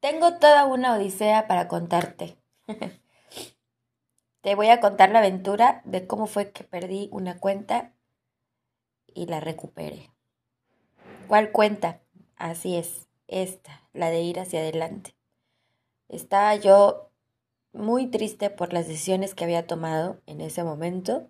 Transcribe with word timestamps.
Tengo 0.00 0.38
toda 0.38 0.64
una 0.66 0.94
odisea 0.94 1.48
para 1.48 1.66
contarte. 1.66 2.38
Te 4.42 4.54
voy 4.54 4.68
a 4.68 4.78
contar 4.78 5.10
la 5.10 5.18
aventura 5.18 5.82
de 5.84 6.06
cómo 6.06 6.26
fue 6.26 6.52
que 6.52 6.62
perdí 6.62 7.08
una 7.10 7.38
cuenta 7.38 7.92
y 9.06 9.26
la 9.26 9.40
recuperé. 9.40 10.12
¿Cuál 11.26 11.50
cuenta? 11.50 12.00
Así 12.36 12.76
es, 12.76 13.08
esta, 13.26 13.88
la 13.92 14.10
de 14.10 14.20
ir 14.20 14.38
hacia 14.38 14.60
adelante. 14.60 15.16
Estaba 16.08 16.54
yo 16.54 17.10
muy 17.72 18.06
triste 18.06 18.50
por 18.50 18.72
las 18.72 18.86
decisiones 18.86 19.34
que 19.34 19.42
había 19.42 19.66
tomado 19.66 20.22
en 20.26 20.40
ese 20.40 20.62
momento, 20.62 21.28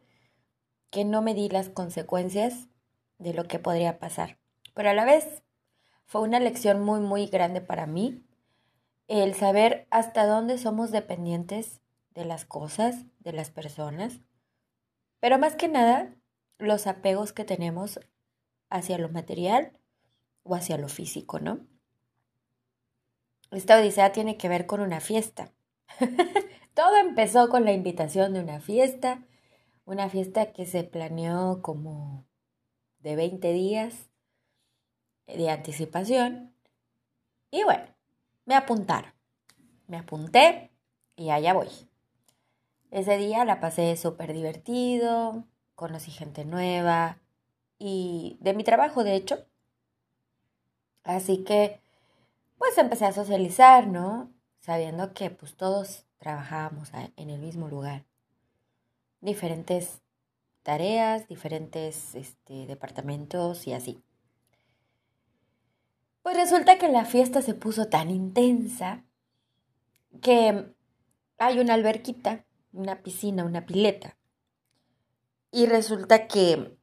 que 0.90 1.06
no 1.06 1.22
me 1.22 1.32
di 1.32 1.48
las 1.48 1.70
consecuencias 1.70 2.68
de 3.16 3.32
lo 3.32 3.44
que 3.44 3.58
podría 3.58 3.98
pasar. 3.98 4.38
Pero 4.74 4.90
a 4.90 4.94
la 4.94 5.06
vez 5.06 5.42
fue 6.04 6.20
una 6.20 6.38
lección 6.38 6.84
muy, 6.84 7.00
muy 7.00 7.26
grande 7.26 7.62
para 7.62 7.86
mí 7.86 8.27
el 9.08 9.34
saber 9.34 9.86
hasta 9.90 10.26
dónde 10.26 10.58
somos 10.58 10.90
dependientes 10.90 11.80
de 12.14 12.24
las 12.24 12.44
cosas, 12.44 13.06
de 13.20 13.32
las 13.32 13.50
personas, 13.50 14.20
pero 15.20 15.38
más 15.38 15.56
que 15.56 15.68
nada 15.68 16.14
los 16.58 16.86
apegos 16.86 17.32
que 17.32 17.44
tenemos 17.44 18.00
hacia 18.70 18.98
lo 18.98 19.08
material 19.08 19.72
o 20.42 20.54
hacia 20.54 20.78
lo 20.78 20.88
físico, 20.88 21.40
¿no? 21.40 21.66
Esta 23.50 23.78
odisea 23.78 24.12
tiene 24.12 24.36
que 24.36 24.48
ver 24.48 24.66
con 24.66 24.80
una 24.80 25.00
fiesta. 25.00 25.52
Todo 26.74 26.96
empezó 26.98 27.48
con 27.48 27.64
la 27.64 27.72
invitación 27.72 28.34
de 28.34 28.40
una 28.40 28.60
fiesta, 28.60 29.26
una 29.84 30.10
fiesta 30.10 30.52
que 30.52 30.66
se 30.66 30.84
planeó 30.84 31.62
como 31.62 32.26
de 32.98 33.16
20 33.16 33.52
días 33.52 34.10
de 35.26 35.48
anticipación. 35.48 36.54
Y 37.50 37.64
bueno, 37.64 37.86
me 38.48 38.54
apuntaron. 38.54 39.12
Me 39.88 39.98
apunté 39.98 40.72
y 41.16 41.28
allá 41.28 41.52
voy. 41.52 41.68
Ese 42.90 43.18
día 43.18 43.44
la 43.44 43.60
pasé 43.60 43.94
súper 43.98 44.32
divertido, 44.32 45.44
conocí 45.74 46.10
gente 46.10 46.46
nueva 46.46 47.18
y 47.78 48.38
de 48.40 48.54
mi 48.54 48.64
trabajo, 48.64 49.04
de 49.04 49.16
hecho. 49.16 49.44
Así 51.04 51.44
que, 51.44 51.78
pues 52.56 52.78
empecé 52.78 53.04
a 53.04 53.12
socializar, 53.12 53.86
¿no? 53.86 54.32
Sabiendo 54.60 55.12
que 55.12 55.28
pues 55.28 55.54
todos 55.54 56.06
trabajábamos 56.16 56.90
en 57.16 57.28
el 57.28 57.40
mismo 57.40 57.68
lugar. 57.68 58.06
Diferentes 59.20 60.00
tareas, 60.62 61.28
diferentes 61.28 62.14
este, 62.14 62.66
departamentos 62.66 63.66
y 63.66 63.74
así. 63.74 64.02
Pues 66.28 66.36
resulta 66.36 66.76
que 66.76 66.90
la 66.90 67.06
fiesta 67.06 67.40
se 67.40 67.54
puso 67.54 67.86
tan 67.86 68.10
intensa 68.10 69.02
que 70.20 70.74
hay 71.38 71.58
una 71.58 71.72
alberquita, 71.72 72.44
una 72.70 73.02
piscina, 73.02 73.46
una 73.46 73.64
pileta. 73.64 74.18
Y 75.50 75.64
resulta 75.64 76.26
que 76.26 76.76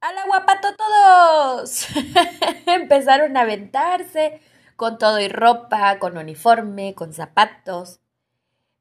¡Al 0.00 0.18
agua 0.18 0.46
pato 0.46 0.66
todos! 0.74 1.86
Empezaron 2.66 3.36
a 3.36 3.42
aventarse 3.42 4.40
con 4.74 4.98
todo 4.98 5.20
y 5.20 5.28
ropa, 5.28 6.00
con 6.00 6.18
uniforme, 6.18 6.96
con 6.96 7.12
zapatos. 7.12 8.00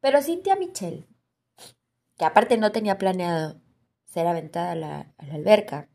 Pero 0.01 0.23
Cintia 0.23 0.55
Michelle, 0.55 1.05
que 2.17 2.25
aparte 2.25 2.57
no 2.57 2.71
tenía 2.71 2.97
planeado 2.97 3.61
ser 4.05 4.25
aventada 4.25 4.71
a 4.71 4.75
la 4.75 5.13
alberca, 5.31 5.89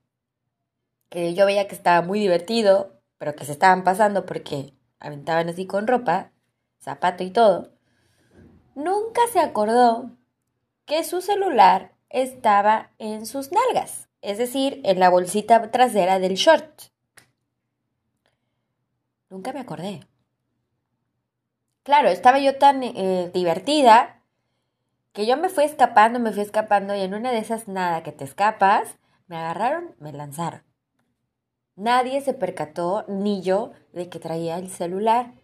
que 1.08 1.34
yo 1.34 1.44
veía 1.44 1.66
que 1.66 1.74
estaba 1.74 2.02
muy 2.02 2.20
divertido, 2.20 2.99
pero 3.20 3.36
que 3.36 3.44
se 3.44 3.52
estaban 3.52 3.84
pasando 3.84 4.24
porque 4.24 4.72
aventaban 4.98 5.50
así 5.50 5.66
con 5.66 5.86
ropa, 5.86 6.32
zapato 6.80 7.22
y 7.22 7.30
todo, 7.30 7.70
nunca 8.74 9.20
se 9.30 9.40
acordó 9.40 10.16
que 10.86 11.04
su 11.04 11.20
celular 11.20 11.92
estaba 12.08 12.92
en 12.96 13.27
sus 13.27 13.50
nalgas, 13.52 14.08
es 14.22 14.39
decir, 14.39 14.80
en 14.84 14.98
la 14.98 15.11
bolsita 15.11 15.70
trasera 15.70 16.18
del 16.18 16.36
short. 16.36 16.84
Nunca 19.28 19.52
me 19.52 19.61
acordé. 19.61 20.00
Claro, 21.83 22.08
estaba 22.08 22.39
yo 22.39 22.56
tan 22.56 22.83
eh, 22.83 23.30
divertida 23.34 24.22
que 25.12 25.27
yo 25.27 25.36
me 25.36 25.50
fui 25.50 25.64
escapando, 25.64 26.20
me 26.20 26.33
fui 26.33 26.40
escapando 26.40 26.95
y 26.95 27.02
en 27.02 27.12
una 27.12 27.33
de 27.33 27.39
esas 27.39 27.68
nada 27.68 28.02
que 28.02 28.12
te 28.12 28.24
escapas, 28.24 28.96
me 29.27 29.36
agarraron, 29.36 29.95
me 29.98 30.11
lanzaron. 30.11 30.70
Nadie 31.77 32.20
se 32.20 32.35
percató, 32.35 33.05
ni 33.08 33.42
yo, 33.42 33.73
de 33.92 34.08
que 34.08 34.19
traía 34.19 34.58
el 34.58 34.69
celular. 34.69 35.35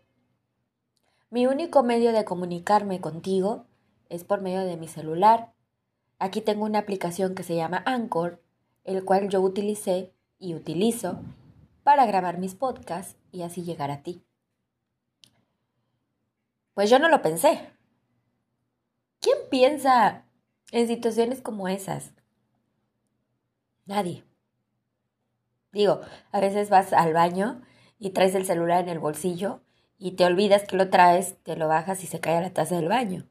Mi 1.31 1.47
único 1.47 1.83
medio 1.83 2.13
de 2.13 2.25
comunicarme 2.25 3.01
contigo 3.01 3.67
es 4.09 4.25
por 4.25 4.43
medio 4.43 4.65
de 4.65 4.77
mi 4.77 4.89
celular. 4.89 5.53
Aquí 6.19 6.41
tengo 6.41 6.65
una 6.65 6.81
aplicación 6.81 7.35
que 7.35 7.43
se 7.43 7.57
llama 7.57 7.83
Anchor, 7.87 8.43
el 8.85 9.05
cual 9.05 9.29
yo 9.29 9.41
utilicé 9.41 10.13
y 10.39 10.55
utilizo 10.55 11.21
para 11.83 12.07
grabar 12.07 12.39
mis 12.39 12.55
podcasts 12.55 13.17
y 13.33 13.43
así 13.43 13.63
llegar 13.63 13.91
a 13.91 14.03
ti. 14.03 14.25
Pues 16.75 16.91
yo 16.91 16.99
no 16.99 17.09
lo 17.09 17.23
pensé. 17.23 17.71
¿Quién 19.21 19.39
piensa 19.51 20.27
en 20.73 20.87
situaciones 20.87 21.41
como 21.41 21.69
esas? 21.69 22.13
Nadie. 23.87 24.26
Digo, 25.77 26.01
a 26.33 26.41
veces 26.41 26.71
vas 26.71 26.95
al 26.95 27.13
baño 27.13 27.61
y 27.99 28.11
traes 28.11 28.35
el 28.35 28.47
celular 28.47 28.83
en 28.83 28.89
el 28.89 28.99
bolsillo 28.99 29.61
y 29.99 30.13
te 30.13 30.25
olvidas 30.25 30.65
que 30.65 30.75
lo 30.75 30.89
traes, 30.89 31.37
te 31.43 31.55
lo 31.55 31.69
bajas 31.69 32.03
y 32.03 32.07
se 32.07 32.19
cae 32.19 32.39
a 32.39 32.41
la 32.41 32.55
taza 32.55 32.77
del 32.77 32.89
baño. 32.89 33.27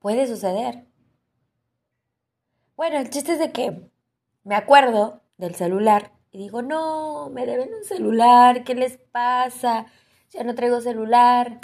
Puede 0.00 0.26
suceder. 0.26 0.84
Bueno, 2.76 2.98
el 2.98 3.08
chiste 3.08 3.32
es 3.32 3.38
de 3.38 3.52
que 3.52 3.90
me 4.44 4.54
acuerdo 4.54 5.22
del 5.38 5.54
celular 5.54 6.12
y 6.30 6.36
digo, 6.36 6.60
no, 6.60 7.30
me 7.30 7.46
deben 7.46 7.72
un 7.72 7.84
celular, 7.84 8.62
¿qué 8.62 8.74
les 8.74 8.98
pasa? 8.98 9.86
Ya 10.28 10.44
no 10.44 10.54
traigo 10.54 10.82
celular. 10.82 11.58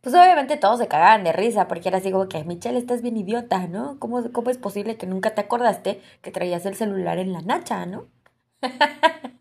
Pues 0.00 0.14
obviamente 0.14 0.56
todos 0.56 0.78
se 0.78 0.86
cagaban 0.86 1.24
de 1.24 1.32
risa 1.32 1.66
porque 1.66 1.88
era 1.88 1.98
así 1.98 2.12
como 2.12 2.28
que, 2.28 2.44
Michelle, 2.44 2.78
estás 2.78 3.02
bien 3.02 3.16
idiota, 3.16 3.66
¿no? 3.66 3.98
¿Cómo, 3.98 4.30
¿Cómo 4.30 4.50
es 4.50 4.58
posible 4.58 4.96
que 4.96 5.06
nunca 5.06 5.34
te 5.34 5.40
acordaste 5.40 6.00
que 6.22 6.30
traías 6.30 6.66
el 6.66 6.76
celular 6.76 7.18
en 7.18 7.32
la 7.32 7.40
nacha, 7.42 7.84
¿no? 7.84 8.06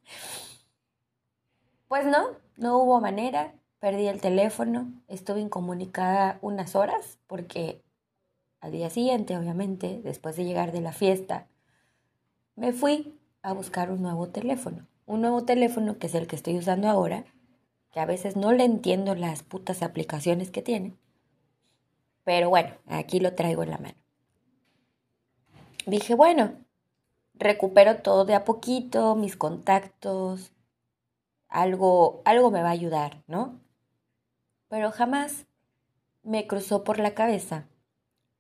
pues 1.88 2.05
no, 2.05 2.29
no 2.57 2.78
hubo 2.78 3.01
manera. 3.01 3.53
Perdí 3.79 4.07
el 4.07 4.22
teléfono, 4.22 4.91
estuve 5.07 5.39
incomunicada 5.39 6.39
unas 6.41 6.75
horas 6.75 7.19
porque 7.28 7.83
al 8.59 8.72
día 8.72 8.89
siguiente, 8.89 9.38
obviamente, 9.38 10.01
después 10.03 10.35
de 10.35 10.45
llegar 10.45 10.72
de 10.72 10.81
la 10.81 10.91
fiesta, 10.91 11.47
me 12.55 12.73
fui 12.73 13.17
a 13.44 13.53
buscar 13.53 13.91
un 13.91 14.01
nuevo 14.01 14.29
teléfono. 14.29 14.88
Un 15.05 15.22
nuevo 15.22 15.45
teléfono 15.45 15.99
que 15.99 16.07
es 16.07 16.16
el 16.16 16.28
que 16.28 16.35
estoy 16.35 16.57
usando 16.57 16.89
ahora, 16.89 17.23
que 17.91 17.99
a 17.99 18.05
veces 18.05 18.35
no 18.35 18.51
le 18.51 18.66
entiendo 18.66 19.16
las 19.16 19.44
putas 19.44 19.84
aplicaciones 19.84 20.49
que 20.49 20.61
tiene. 20.61 20.97
Pero 22.23 22.49
bueno, 22.49 22.73
aquí 22.88 23.19
lo 23.19 23.35
traigo 23.35 23.63
en 23.63 23.69
la 23.69 23.78
mano. 23.78 23.95
Dije, 25.85 26.16
bueno, 26.16 26.55
recupero 27.39 27.97
todo 28.01 28.25
de 28.25 28.35
a 28.35 28.43
poquito, 28.43 29.15
mis 29.15 29.35
contactos, 29.35 30.51
algo, 31.49 32.21
algo 32.25 32.51
me 32.51 32.61
va 32.61 32.69
a 32.69 32.71
ayudar, 32.71 33.23
¿no? 33.27 33.59
Pero 34.69 34.91
jamás 34.91 35.45
me 36.23 36.47
cruzó 36.47 36.83
por 36.83 36.99
la 36.99 37.13
cabeza 37.13 37.67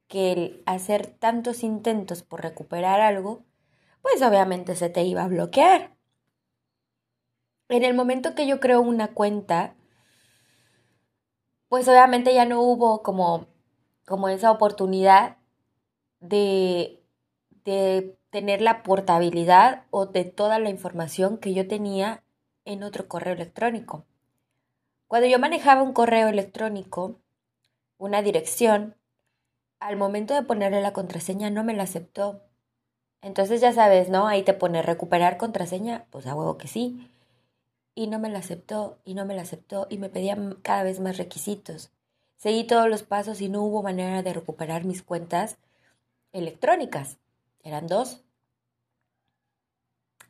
que 0.07 0.31
el 0.31 0.63
hacer 0.65 1.07
tantos 1.07 1.63
intentos 1.63 2.23
por 2.23 2.41
recuperar 2.41 3.01
algo, 3.01 3.43
pues 4.01 4.21
obviamente 4.21 4.75
se 4.75 4.89
te 4.89 5.03
iba 5.03 5.23
a 5.23 5.27
bloquear. 5.27 5.95
En 7.69 7.83
el 7.83 7.93
momento 7.93 8.33
que 8.33 8.47
yo 8.47 8.59
creo 8.59 8.81
una 8.81 9.09
cuenta, 9.09 9.75
pues 11.67 11.87
obviamente 11.87 12.33
ya 12.33 12.45
no 12.45 12.61
hubo 12.61 13.03
como, 13.03 13.47
como 14.05 14.29
esa 14.29 14.51
oportunidad 14.51 15.37
de, 16.21 17.03
de 17.67 18.17
tener 18.29 18.61
la 18.61 18.81
portabilidad 18.81 19.83
o 19.91 20.05
de 20.05 20.23
toda 20.23 20.57
la 20.57 20.69
información 20.69 21.37
que 21.37 21.53
yo 21.53 21.67
tenía 21.67 22.23
en 22.63 22.81
otro 22.81 23.09
correo 23.09 23.33
electrónico. 23.33 24.05
Cuando 25.09 25.27
yo 25.27 25.37
manejaba 25.37 25.83
un 25.83 25.91
correo 25.91 26.29
electrónico, 26.29 27.19
una 27.97 28.21
dirección, 28.21 28.95
al 29.81 29.97
momento 29.97 30.33
de 30.33 30.43
ponerle 30.43 30.81
la 30.81 30.93
contraseña 30.93 31.49
no 31.49 31.65
me 31.65 31.73
la 31.73 31.83
aceptó. 31.83 32.39
Entonces 33.21 33.59
ya 33.59 33.73
sabes, 33.73 34.07
¿no? 34.07 34.27
Ahí 34.27 34.43
te 34.43 34.53
pone 34.53 34.81
recuperar 34.81 35.35
contraseña, 35.35 36.05
pues 36.09 36.25
a 36.25 36.35
huevo 36.35 36.57
que 36.57 36.69
sí. 36.69 37.11
Y 37.95 38.07
no 38.07 38.17
me 38.17 38.29
la 38.29 38.39
aceptó, 38.39 38.97
y 39.03 39.13
no 39.13 39.25
me 39.25 39.35
la 39.35 39.41
aceptó, 39.41 39.87
y 39.89 39.97
me 39.97 40.07
pedía 40.07 40.37
cada 40.61 40.83
vez 40.83 41.01
más 41.01 41.17
requisitos. 41.17 41.91
Seguí 42.37 42.63
todos 42.63 42.87
los 42.87 43.03
pasos 43.03 43.41
y 43.41 43.49
no 43.49 43.61
hubo 43.61 43.83
manera 43.83 44.23
de 44.23 44.31
recuperar 44.31 44.85
mis 44.85 45.03
cuentas 45.03 45.57
electrónicas. 46.31 47.17
Eran 47.63 47.87
dos. 47.87 48.23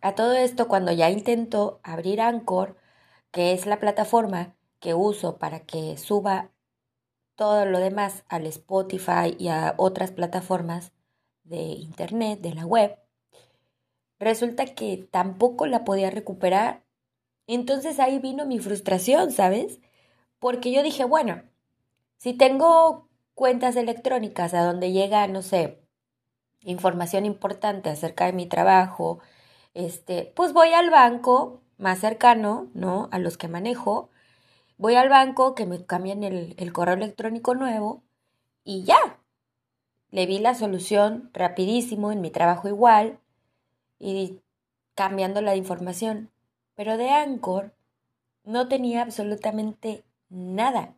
A 0.01 0.15
todo 0.15 0.33
esto, 0.33 0.67
cuando 0.67 0.91
ya 0.91 1.09
intentó 1.09 1.79
abrir 1.83 2.21
Anchor, 2.21 2.77
que 3.31 3.53
es 3.53 3.65
la 3.65 3.79
plataforma 3.79 4.55
que 4.79 4.93
uso 4.93 5.37
para 5.37 5.61
que 5.61 5.97
suba 5.97 6.51
todo 7.35 7.65
lo 7.65 7.79
demás 7.79 8.23
al 8.29 8.45
Spotify 8.47 9.35
y 9.37 9.49
a 9.49 9.75
otras 9.77 10.11
plataformas 10.11 10.91
de 11.43 11.57
internet, 11.57 12.41
de 12.41 12.53
la 12.53 12.65
web, 12.65 12.97
resulta 14.19 14.65
que 14.65 15.07
tampoco 15.11 15.67
la 15.67 15.83
podía 15.83 16.09
recuperar. 16.09 16.83
Entonces 17.47 17.99
ahí 17.99 18.19
vino 18.19 18.45
mi 18.45 18.59
frustración, 18.59 19.31
¿sabes? 19.31 19.79
Porque 20.39 20.71
yo 20.71 20.83
dije, 20.83 21.05
bueno, 21.05 21.43
si 22.17 22.33
tengo 22.33 23.09
cuentas 23.35 23.75
electrónicas 23.75 24.53
a 24.53 24.63
donde 24.63 24.91
llega, 24.91 25.27
no 25.27 25.41
sé, 25.41 25.86
información 26.67 27.25
importante 27.25 27.89
acerca 27.89 28.25
de 28.25 28.33
mi 28.33 28.45
trabajo, 28.45 29.19
este, 29.73 30.33
pues 30.35 30.53
voy 30.53 30.73
al 30.73 30.89
banco 30.89 31.61
más 31.77 31.99
cercano, 31.99 32.69
¿no? 32.73 33.09
A 33.11 33.19
los 33.19 33.37
que 33.37 33.47
manejo. 33.47 34.09
Voy 34.77 34.95
al 34.95 35.09
banco 35.09 35.55
que 35.55 35.65
me 35.65 35.85
cambien 35.85 36.23
el, 36.23 36.55
el 36.57 36.73
correo 36.73 36.95
electrónico 36.95 37.55
nuevo 37.55 38.03
y 38.63 38.83
ya. 38.83 39.19
Le 40.11 40.25
vi 40.25 40.39
la 40.39 40.55
solución 40.55 41.29
rapidísimo 41.33 42.11
en 42.11 42.21
mi 42.21 42.31
trabajo 42.31 42.67
igual 42.67 43.19
y 43.99 44.41
cambiando 44.93 45.41
la 45.41 45.55
información. 45.55 46.31
Pero 46.75 46.97
de 46.97 47.09
Anchor 47.09 47.73
no 48.43 48.67
tenía 48.67 49.01
absolutamente 49.03 50.03
nada. 50.29 50.95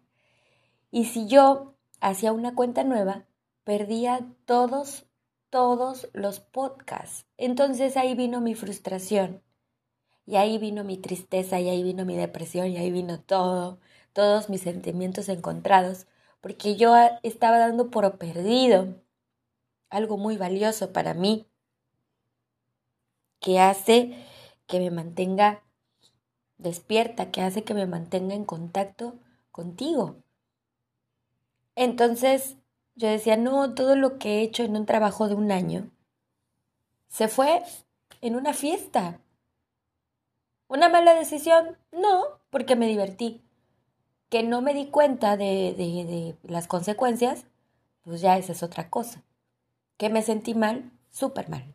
Y 0.92 1.06
si 1.06 1.28
yo 1.28 1.76
hacía 2.02 2.32
una 2.32 2.56
cuenta 2.56 2.84
nueva, 2.84 3.26
perdía 3.64 4.26
todos, 4.46 5.06
todos 5.50 6.10
los 6.14 6.40
podcasts. 6.40 7.26
Entonces 7.38 7.98
ahí 7.98 8.16
vino 8.16 8.42
mi 8.42 8.56
frustración. 8.56 9.42
Y 10.26 10.36
ahí 10.36 10.60
vino 10.60 10.84
mi 10.84 10.98
tristeza, 10.98 11.60
y 11.60 11.70
ahí 11.70 11.82
vino 11.82 12.06
mi 12.06 12.16
depresión, 12.16 12.68
y 12.68 12.78
ahí 12.78 12.92
vino 12.92 13.20
todo, 13.20 13.80
todos 14.14 14.48
mis 14.48 14.62
sentimientos 14.62 15.28
encontrados, 15.28 16.06
porque 16.40 16.76
yo 16.76 16.94
estaba 17.24 17.58
dando 17.58 17.90
por 17.90 18.20
perdido 18.20 19.02
algo 19.90 20.18
muy 20.18 20.38
valioso 20.38 20.94
para 20.94 21.16
mí, 21.16 21.48
que 23.40 23.60
hace 23.60 24.24
que 24.68 24.80
me 24.80 24.92
mantenga 24.92 25.64
despierta, 26.60 27.32
que 27.32 27.42
hace 27.42 27.64
que 27.64 27.74
me 27.74 27.88
mantenga 27.88 28.36
en 28.36 28.46
contacto 28.46 29.16
contigo. 29.52 30.18
Entonces 31.76 32.59
yo 33.00 33.08
decía, 33.08 33.38
no, 33.38 33.74
todo 33.74 33.96
lo 33.96 34.20
que 34.20 34.40
he 34.40 34.42
hecho 34.42 34.64
en 34.64 34.76
un 34.76 34.86
trabajo 34.86 35.30
de 35.30 35.36
un 35.36 35.54
año 35.54 35.90
se 37.08 37.30
fue 37.30 37.64
en 38.20 38.36
una 38.36 38.54
fiesta. 38.54 39.22
¿Una 40.68 40.90
mala 40.90 41.14
decisión? 41.14 41.78
No, 41.94 42.42
porque 42.50 42.76
me 42.76 42.88
divertí. 42.88 43.42
Que 44.28 44.44
no 44.44 44.62
me 44.62 44.74
di 44.74 44.88
cuenta 44.88 45.38
de, 45.38 45.74
de, 45.78 46.36
las 46.44 46.68
consecuencias, 46.68 47.46
pues 48.04 48.20
ya 48.20 48.38
esa 48.38 48.52
es 48.52 48.64
otra 48.64 48.90
cosa. 48.90 49.24
Que 49.96 50.10
me 50.10 50.22
sentí 50.22 50.54
mal, 50.54 50.92
súper 51.10 51.48
mal. 51.48 51.74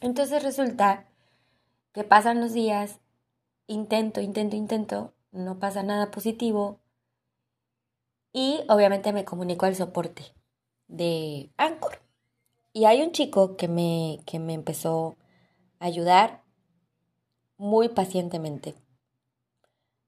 Entonces 0.00 0.42
resulta 0.42 1.04
que 1.92 2.02
pasan 2.02 2.40
los 2.40 2.54
días, 2.54 2.98
intento, 3.66 4.22
intento, 4.22 4.56
intento, 4.56 5.12
no 5.32 5.58
pasa 5.58 5.82
nada 5.82 6.10
positivo 6.10 6.80
y 8.38 8.64
obviamente 8.68 9.12
me 9.12 9.24
comunico 9.24 9.66
al 9.66 9.74
soporte 9.74 10.22
de 10.86 11.50
Anchor. 11.56 11.98
Y 12.72 12.84
hay 12.84 13.02
un 13.02 13.10
chico 13.10 13.56
que 13.56 13.66
me, 13.66 14.20
que 14.26 14.38
me 14.38 14.54
empezó 14.54 15.16
a 15.80 15.86
ayudar 15.86 16.44
muy 17.56 17.88
pacientemente. 17.88 18.76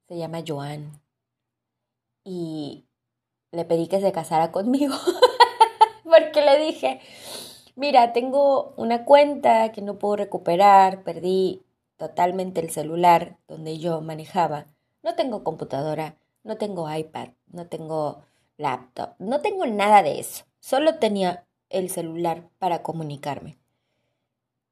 Se 0.07 0.17
llama 0.17 0.45
Joan. 0.47 0.93
Y 2.23 2.85
le 3.51 3.65
pedí 3.65 3.89
que 3.89 4.01
se 4.01 4.13
casara 4.13 4.53
conmigo. 4.53 4.95
Porque 6.05 6.41
le 6.41 6.65
dije, 6.65 7.01
mira, 7.75 8.13
tengo 8.13 8.75
una 8.77 9.05
cuenta 9.05 9.73
que 9.73 9.83
no 9.83 9.99
puedo 9.99 10.15
recuperar, 10.15 11.03
perdí 11.03 11.65
totalmente 11.97 12.61
el 12.61 12.71
celular 12.71 13.39
donde 13.49 13.79
yo 13.79 14.01
manejaba. 14.03 14.67
No 15.03 15.17
tengo 15.17 15.43
computadora, 15.43 16.15
no 16.43 16.57
tengo 16.57 16.93
iPad, 16.93 17.31
no 17.49 17.67
tengo 17.67 18.25
laptop, 18.57 19.15
no 19.19 19.41
tengo 19.41 19.67
nada 19.67 20.03
de 20.03 20.21
eso. 20.21 20.45
Solo 20.61 20.99
tenía 20.99 21.47
el 21.69 21.91
celular 21.91 22.49
para 22.59 22.83
comunicarme. 22.83 23.59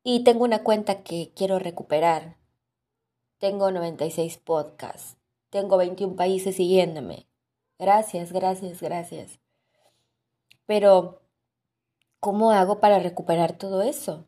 Y 0.03 0.25
tengo 0.25 0.45
una 0.45 0.63
cuenta 0.63 1.03
que 1.03 1.33
quiero 1.35 1.59
recuperar. 1.59 2.37
Tengo 3.39 3.71
96 3.71 4.39
podcasts. 4.39 5.17
Tengo 5.51 5.77
21 5.77 6.17
países 6.17 6.57
siguiéndome. 6.57 7.27
Gracias, 7.79 8.33
gracias, 8.33 8.81
gracias. 8.81 9.39
Pero, 10.67 11.23
¿cómo 12.21 12.51
hago 12.51 12.81
para 12.81 12.99
recuperar 12.99 13.53
todo 13.57 13.83
eso? 13.83 14.27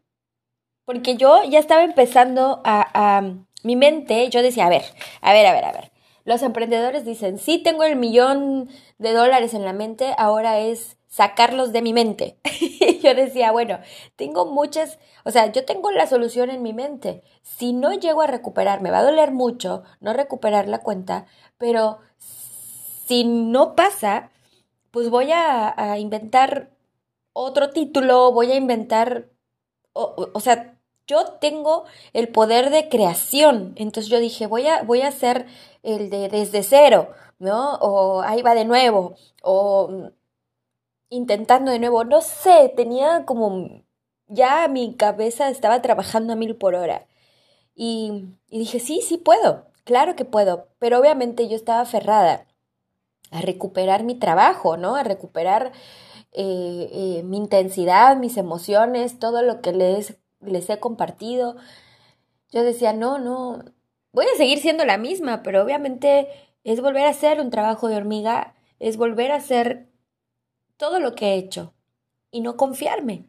Porque 0.85 1.17
yo 1.17 1.43
ya 1.45 1.59
estaba 1.59 1.83
empezando 1.85 2.63
a, 2.65 3.19
a 3.19 3.35
mi 3.63 3.77
mente, 3.77 4.29
yo 4.31 4.43
decía, 4.43 4.67
a 4.67 4.71
ver, 4.71 4.85
a 5.21 5.33
ver, 5.33 5.47
a 5.47 5.53
ver, 5.53 5.65
a 5.65 5.73
ver. 5.73 5.93
Los 6.31 6.43
emprendedores 6.45 7.05
dicen, 7.05 7.39
sí 7.39 7.59
tengo 7.59 7.83
el 7.83 7.97
millón 7.97 8.69
de 8.99 9.13
dólares 9.13 9.53
en 9.53 9.65
la 9.65 9.73
mente, 9.73 10.15
ahora 10.17 10.61
es 10.61 10.97
sacarlos 11.09 11.73
de 11.73 11.83
mi 11.83 11.93
mente. 11.93 12.39
yo 13.03 13.17
decía, 13.17 13.51
bueno, 13.51 13.81
tengo 14.15 14.47
muchas, 14.47 15.01
o 15.25 15.33
sea, 15.33 15.51
yo 15.51 15.65
tengo 15.65 15.91
la 15.91 16.07
solución 16.07 16.51
en 16.51 16.63
mi 16.63 16.73
mente. 16.73 17.25
Si 17.43 17.73
no 17.73 17.93
llego 17.95 18.23
a 18.23 18.29
recuperar, 18.29 18.81
me 18.81 18.93
va 18.93 18.99
a 18.99 19.03
doler 19.03 19.33
mucho 19.33 19.83
no 19.99 20.13
recuperar 20.13 20.69
la 20.69 20.79
cuenta, 20.79 21.27
pero 21.59 21.99
si 23.09 23.25
no 23.25 23.75
pasa, 23.75 24.31
pues 24.93 25.11
voy 25.11 25.33
a, 25.33 25.99
inventar 25.99 26.71
otro 27.33 27.71
título, 27.71 28.31
voy 28.31 28.53
a 28.53 28.57
inventar, 28.57 29.31
o, 29.95 30.39
sea, 30.39 30.79
yo 31.11 31.25
tengo 31.41 31.85
el 32.13 32.29
poder 32.29 32.71
de 32.71 32.89
creación. 32.89 33.75
Entonces 33.77 34.11
yo 34.11 34.21
dije, 34.21 34.47
voy 34.47 34.67
a, 34.67 34.83
voy 34.85 35.03
a 35.03 35.09
hacer 35.09 35.47
el 35.83 36.11
de 36.11 36.29
desde 36.29 36.63
cero, 36.63 37.11
¿no? 37.39 37.75
O 37.77 38.23
ahí 38.23 38.43
va 38.43 38.55
de 38.55 38.65
nuevo, 38.65 39.17
o 39.43 40.11
intentando 41.11 41.71
de 41.73 41.81
nuevo. 41.81 42.05
No 42.05 42.23
sé, 42.23 42.73
tenía 42.77 43.25
como, 43.27 43.83
ya 44.29 44.69
mi 44.69 44.95
cabeza 44.97 45.51
estaba 45.51 45.83
trabajando 45.83 46.33
a 46.33 46.37
mil 46.37 46.57
por 46.57 46.75
hora. 46.75 47.07
Y, 47.75 48.37
dije, 48.51 48.81
sí, 48.81 49.01
sí 49.03 49.19
puedo, 49.19 49.67
claro 49.85 50.17
que 50.17 50.25
puedo, 50.25 50.69
pero 50.79 50.99
obviamente 51.01 51.49
yo 51.49 51.57
estaba 51.57 51.81
aferrada 51.81 52.47
a 53.31 53.41
recuperar 53.43 54.05
mi 54.05 54.17
trabajo, 54.17 54.77
¿no? 54.77 54.97
A 54.97 55.05
recuperar 55.05 55.73
eh, 56.33 56.91
eh, 56.93 57.23
mi 57.25 57.39
intensidad, 57.39 58.17
mis 58.17 58.37
emociones, 58.37 59.19
todo 59.19 59.43
lo 59.43 59.61
que 59.63 59.73
les 59.73 60.19
les 60.41 60.69
he 60.71 60.79
compartido. 60.79 61.57
Yo 62.51 62.63
decía, 62.63 62.93
no, 62.93 63.19
no, 63.19 63.65
voy 64.13 64.27
a 64.27 64.37
seguir 64.37 64.59
siendo 64.59 64.85
la 64.85 64.99
misma, 64.99 65.43
pero 65.43 65.63
obviamente 65.63 66.29
es 66.65 66.81
volver 66.81 67.07
a 67.07 67.11
hacer 67.11 67.41
un 67.41 67.51
trabajo 67.51 67.89
de 67.89 67.97
hormiga, 67.97 68.55
es 68.79 68.97
volver 68.97 69.33
a 69.33 69.37
hacer 69.37 69.89
todo 70.77 71.01
lo 71.01 71.15
que 71.15 71.35
he 71.35 71.35
hecho 71.37 71.75
y 72.31 72.41
no 72.41 72.57
confiarme. 72.57 73.27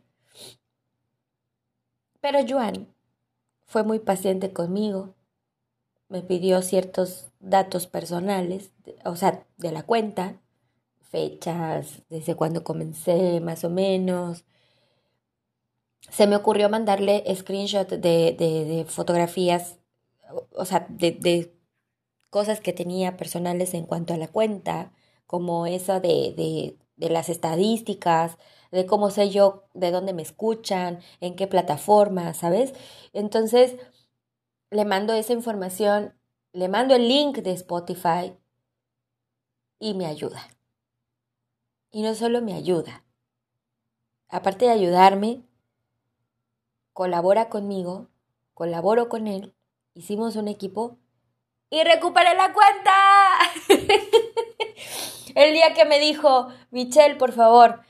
Pero 2.19 2.39
Joan 2.47 2.87
fue 3.65 3.83
muy 3.83 3.99
paciente 3.99 4.53
conmigo, 4.53 5.15
me 6.07 6.21
pidió 6.21 6.61
ciertos 6.61 7.31
datos 7.39 7.87
personales, 7.87 8.71
o 9.05 9.15
sea, 9.15 9.45
de 9.57 9.71
la 9.71 9.83
cuenta, 9.83 10.39
fechas, 10.99 12.03
desde 12.09 12.35
cuándo 12.35 12.63
comencé 12.63 13.39
más 13.39 13.63
o 13.63 13.69
menos, 13.69 14.45
se 16.09 16.27
me 16.27 16.35
ocurrió 16.35 16.69
mandarle 16.69 17.23
screenshot 17.35 17.87
de, 17.87 18.35
de, 18.37 18.85
fotografías, 18.87 19.77
o 20.53 20.65
sea, 20.65 20.85
de, 20.89 21.11
de, 21.11 21.55
cosas 22.29 22.61
que 22.61 22.71
tenía 22.71 23.17
personales 23.17 23.73
en 23.73 23.85
cuanto 23.85 24.13
a 24.13 24.17
la 24.17 24.29
cuenta, 24.29 24.93
como 25.27 25.65
de, 25.65 25.79
de, 25.99 26.77
de 26.95 27.09
las 27.09 27.29
estadísticas, 27.29 28.37
de 28.71 28.85
cómo 28.85 29.09
sé 29.09 29.29
yo 29.29 29.65
de 29.73 29.91
dónde 29.91 30.13
me 30.13 30.21
escuchan, 30.21 30.99
en 31.19 31.35
qué 31.35 31.47
plataforma, 31.47 32.33
¿sabes? 32.33 32.73
Entonces, 33.11 33.75
le 34.69 34.85
mando 34.85 35.13
esa 35.13 35.33
información, 35.33 36.13
le 36.53 36.69
mando 36.69 36.95
el 36.95 37.07
link 37.07 37.39
de 37.39 37.51
Spotify 37.51 38.33
y 39.79 39.93
me 39.93 40.05
ayuda. 40.05 40.47
Y 41.91 42.03
no 42.03 42.15
solo 42.15 42.41
me 42.41 42.53
ayuda, 42.53 43.03
aparte 44.29 44.65
de 44.65 44.71
ayudarme, 44.71 45.43
colabora 46.93 47.49
conmigo, 47.49 48.07
colaboro 48.53 49.09
con 49.09 49.27
él, 49.27 49.53
hicimos 49.93 50.35
un 50.35 50.47
equipo 50.47 50.97
y 51.69 51.83
recuperé 51.83 52.35
la 52.35 52.53
cuenta. 52.53 52.91
El 55.35 55.53
día 55.53 55.73
que 55.73 55.85
me 55.85 55.99
dijo, 55.99 56.49
Michelle, 56.71 57.15
por 57.15 57.31
favor, 57.31 57.81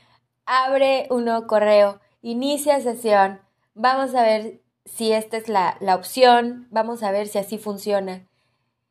abre 0.45 1.07
un 1.09 1.25
nuevo 1.25 1.47
correo, 1.47 1.99
inicia 2.21 2.79
sesión, 2.79 3.41
vamos 3.73 4.13
a 4.15 4.21
ver 4.21 4.61
si 4.85 5.11
esta 5.11 5.37
es 5.37 5.47
la, 5.47 5.77
la 5.79 5.95
opción, 5.95 6.67
vamos 6.69 7.03
a 7.03 7.11
ver 7.11 7.27
si 7.27 7.39
así 7.39 7.57
funciona. 7.57 8.27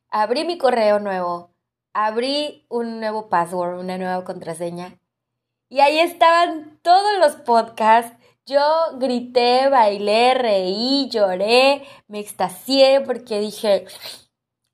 abrí 0.08 0.44
mi 0.44 0.58
correo 0.58 0.98
nuevo, 0.98 1.50
abrí 1.92 2.66
un 2.68 3.00
nuevo 3.00 3.28
password, 3.28 3.78
una 3.78 3.98
nueva 3.98 4.24
contraseña. 4.24 4.98
Y 5.68 5.80
ahí 5.80 6.00
estaban 6.00 6.80
todos 6.82 7.18
los 7.20 7.36
podcasts. 7.36 8.16
Yo 8.50 8.98
grité, 8.98 9.68
bailé, 9.68 10.34
reí, 10.34 11.08
lloré, 11.08 11.86
me 12.08 12.18
extasié 12.18 13.00
porque 13.00 13.38
dije, 13.38 13.86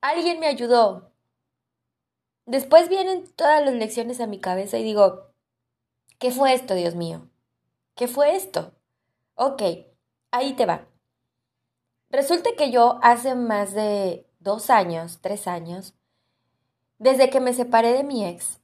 alguien 0.00 0.40
me 0.40 0.46
ayudó. 0.46 1.12
Después 2.46 2.88
vienen 2.88 3.30
todas 3.34 3.62
las 3.62 3.74
lecciones 3.74 4.18
a 4.20 4.26
mi 4.26 4.40
cabeza 4.40 4.78
y 4.78 4.82
digo, 4.82 5.26
¿qué 6.18 6.30
fue 6.30 6.54
esto, 6.54 6.72
Dios 6.72 6.94
mío? 6.94 7.28
¿Qué 7.94 8.08
fue 8.08 8.34
esto? 8.34 8.72
Ok, 9.34 9.60
ahí 10.30 10.54
te 10.54 10.64
va. 10.64 10.88
Resulta 12.08 12.48
que 12.56 12.70
yo 12.70 12.98
hace 13.02 13.34
más 13.34 13.74
de 13.74 14.26
dos 14.38 14.70
años, 14.70 15.18
tres 15.20 15.46
años, 15.46 15.92
desde 16.98 17.28
que 17.28 17.40
me 17.40 17.52
separé 17.52 17.92
de 17.92 18.04
mi 18.04 18.24
ex, 18.24 18.58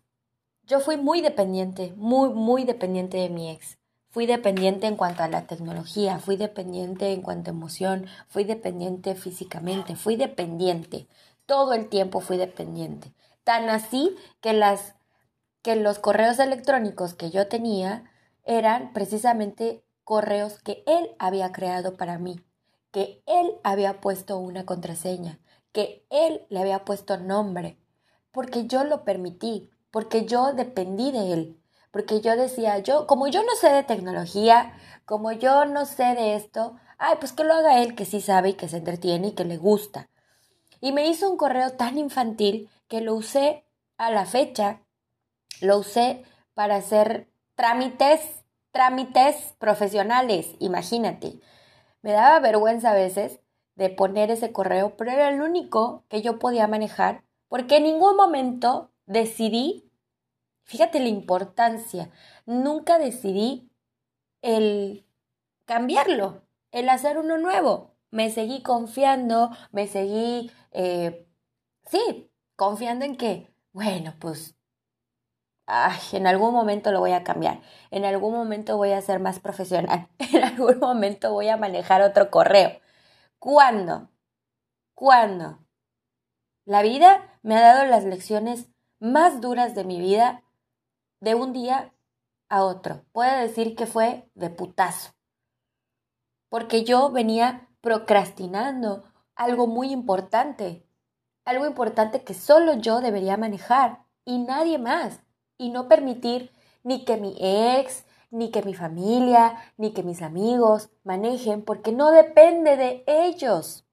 yo 0.62 0.80
fui 0.80 0.96
muy 0.96 1.20
dependiente, 1.20 1.92
muy, 1.98 2.30
muy 2.30 2.64
dependiente 2.64 3.18
de 3.18 3.28
mi 3.28 3.50
ex. 3.50 3.81
Fui 4.12 4.26
dependiente 4.26 4.86
en 4.86 4.96
cuanto 4.96 5.22
a 5.22 5.28
la 5.28 5.46
tecnología, 5.46 6.18
fui 6.18 6.36
dependiente 6.36 7.14
en 7.14 7.22
cuanto 7.22 7.50
a 7.50 7.54
emoción, 7.54 8.06
fui 8.28 8.44
dependiente 8.44 9.14
físicamente, 9.14 9.96
fui 9.96 10.16
dependiente. 10.16 11.08
Todo 11.46 11.72
el 11.72 11.88
tiempo 11.88 12.20
fui 12.20 12.36
dependiente. 12.36 13.14
Tan 13.42 13.70
así 13.70 14.14
que 14.42 14.52
las 14.52 14.96
que 15.62 15.76
los 15.76 15.98
correos 15.98 16.38
electrónicos 16.40 17.14
que 17.14 17.30
yo 17.30 17.48
tenía 17.48 18.04
eran 18.44 18.92
precisamente 18.92 19.82
correos 20.04 20.58
que 20.58 20.84
él 20.86 21.14
había 21.18 21.50
creado 21.50 21.96
para 21.96 22.18
mí, 22.18 22.44
que 22.90 23.22
él 23.26 23.54
había 23.64 24.02
puesto 24.02 24.36
una 24.36 24.66
contraseña, 24.66 25.38
que 25.72 26.04
él 26.10 26.44
le 26.50 26.60
había 26.60 26.84
puesto 26.84 27.16
nombre, 27.16 27.78
porque 28.30 28.66
yo 28.66 28.84
lo 28.84 29.04
permití, 29.04 29.70
porque 29.90 30.26
yo 30.26 30.52
dependí 30.52 31.12
de 31.12 31.32
él, 31.32 31.61
porque 31.92 32.20
yo 32.20 32.36
decía, 32.36 32.78
yo, 32.78 33.06
como 33.06 33.28
yo 33.28 33.44
no 33.44 33.54
sé 33.54 33.70
de 33.70 33.84
tecnología, 33.84 34.72
como 35.04 35.30
yo 35.30 35.66
no 35.66 35.86
sé 35.86 36.14
de 36.14 36.34
esto, 36.34 36.74
ay, 36.98 37.16
pues 37.20 37.32
que 37.32 37.44
lo 37.44 37.54
haga 37.54 37.82
él, 37.82 37.94
que 37.94 38.06
sí 38.06 38.20
sabe 38.20 38.50
y 38.50 38.54
que 38.54 38.68
se 38.68 38.78
entretiene 38.78 39.28
y 39.28 39.32
que 39.32 39.44
le 39.44 39.58
gusta. 39.58 40.08
Y 40.80 40.92
me 40.92 41.06
hizo 41.06 41.30
un 41.30 41.36
correo 41.36 41.72
tan 41.72 41.98
infantil 41.98 42.68
que 42.88 43.02
lo 43.02 43.14
usé 43.14 43.64
a 43.98 44.10
la 44.10 44.26
fecha, 44.26 44.80
lo 45.60 45.78
usé 45.78 46.24
para 46.54 46.76
hacer 46.76 47.28
trámites, 47.54 48.20
trámites 48.72 49.36
profesionales, 49.58 50.48
imagínate. 50.58 51.40
Me 52.00 52.12
daba 52.12 52.40
vergüenza 52.40 52.90
a 52.90 52.94
veces 52.94 53.38
de 53.74 53.90
poner 53.90 54.30
ese 54.30 54.50
correo, 54.50 54.96
pero 54.96 55.10
era 55.10 55.28
el 55.28 55.42
único 55.42 56.04
que 56.08 56.22
yo 56.22 56.38
podía 56.38 56.66
manejar, 56.66 57.22
porque 57.48 57.76
en 57.76 57.84
ningún 57.84 58.16
momento 58.16 58.90
decidí, 59.06 59.91
fíjate 60.64 61.00
la 61.00 61.08
importancia, 61.08 62.10
nunca 62.46 62.98
decidí 62.98 63.70
el 64.42 65.06
cambiarlo, 65.64 66.42
el 66.70 66.88
hacer 66.88 67.18
uno 67.18 67.38
nuevo. 67.38 67.92
Me 68.10 68.30
seguí 68.30 68.62
confiando, 68.62 69.50
me 69.70 69.86
seguí, 69.86 70.50
eh, 70.72 71.26
sí, 71.86 72.30
confiando 72.56 73.04
en 73.06 73.16
que, 73.16 73.50
bueno, 73.72 74.14
pues, 74.18 74.54
ay, 75.66 75.98
en 76.12 76.26
algún 76.26 76.52
momento 76.52 76.92
lo 76.92 77.00
voy 77.00 77.12
a 77.12 77.24
cambiar, 77.24 77.62
en 77.90 78.04
algún 78.04 78.34
momento 78.34 78.76
voy 78.76 78.92
a 78.92 79.00
ser 79.00 79.18
más 79.18 79.40
profesional, 79.40 80.08
en 80.18 80.44
algún 80.44 80.78
momento 80.78 81.32
voy 81.32 81.48
a 81.48 81.56
manejar 81.56 82.02
otro 82.02 82.30
correo. 82.30 82.80
¿Cuándo? 83.38 84.10
¿Cuándo? 84.94 85.58
La 86.64 86.82
vida 86.82 87.38
me 87.42 87.56
ha 87.56 87.60
dado 87.60 87.86
las 87.86 88.04
lecciones 88.04 88.68
más 89.00 89.40
duras 89.40 89.74
de 89.74 89.84
mi 89.84 90.00
vida 90.00 90.44
de 91.22 91.36
un 91.36 91.52
día 91.52 91.94
a 92.48 92.64
otro. 92.64 93.04
Puedo 93.12 93.34
decir 93.38 93.76
que 93.76 93.86
fue 93.86 94.28
de 94.34 94.50
putazo. 94.50 95.12
Porque 96.50 96.84
yo 96.84 97.10
venía 97.10 97.68
procrastinando 97.80 99.04
algo 99.36 99.68
muy 99.68 99.92
importante. 99.92 100.84
Algo 101.44 101.66
importante 101.66 102.24
que 102.24 102.34
solo 102.34 102.74
yo 102.74 103.00
debería 103.00 103.36
manejar 103.36 104.04
y 104.24 104.38
nadie 104.38 104.78
más. 104.78 105.22
Y 105.56 105.70
no 105.70 105.88
permitir 105.88 106.52
ni 106.82 107.04
que 107.04 107.16
mi 107.16 107.36
ex, 107.38 108.04
ni 108.30 108.50
que 108.50 108.62
mi 108.62 108.74
familia, 108.74 109.72
ni 109.76 109.92
que 109.92 110.02
mis 110.02 110.22
amigos 110.22 110.90
manejen 111.04 111.64
porque 111.64 111.92
no 111.92 112.10
depende 112.10 112.76
de 112.76 113.04
ellos. 113.06 113.86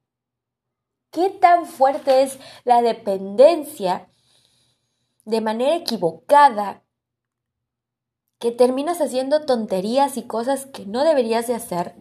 ¿Qué 1.11 1.29
tan 1.29 1.67
fuerte 1.67 2.23
es 2.23 2.39
la 2.63 2.81
dependencia 2.81 4.09
de 5.25 5.41
manera 5.41 5.75
equivocada 5.75 6.83
que 8.39 8.51
terminas 8.51 9.01
haciendo 9.01 9.41
tonterías 9.41 10.17
y 10.17 10.23
cosas 10.23 10.65
que 10.65 10.85
no 10.85 11.03
deberías 11.03 11.47
de 11.47 11.55
hacer 11.55 11.95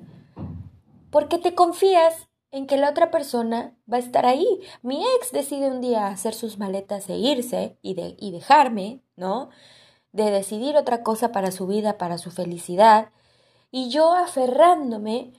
porque 1.10 1.38
te 1.38 1.54
confías 1.54 2.28
en 2.50 2.66
que 2.66 2.76
la 2.76 2.90
otra 2.90 3.10
persona 3.10 3.76
va 3.90 3.96
a 3.98 4.00
estar 4.00 4.26
ahí. 4.26 4.46
Mi 4.82 5.04
ex 5.16 5.32
decide 5.32 5.70
un 5.70 5.80
día 5.80 6.08
hacer 6.08 6.34
sus 6.34 6.58
maletas 6.58 7.08
e 7.10 7.16
irse 7.16 7.78
y, 7.82 7.94
de, 7.94 8.16
y 8.18 8.30
dejarme, 8.30 9.02
¿no? 9.16 9.50
De 10.12 10.30
decidir 10.30 10.76
otra 10.76 11.02
cosa 11.02 11.32
para 11.32 11.50
su 11.50 11.66
vida, 11.66 11.98
para 11.98 12.18
su 12.18 12.30
felicidad, 12.30 13.10
y 13.70 13.90
yo 13.90 14.14
aferrándome 14.14 15.34